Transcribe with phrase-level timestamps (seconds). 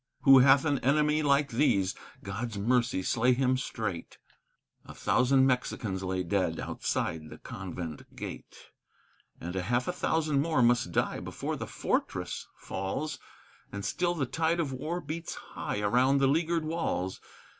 [0.23, 1.93] Who hath an enemy like these,
[2.23, 4.17] God's mercy slay him straight!
[4.83, 8.71] A thousand Mexicans lay dead outside the convent gate,
[9.39, 13.19] And half a thousand more must die before the fortress falls,
[13.71, 17.21] And still the tide of war beats high around the leaguered walls.